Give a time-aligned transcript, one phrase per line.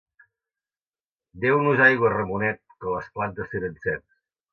[1.43, 4.03] Deu-nos aigua, Ramonet, que les plantes tenen set.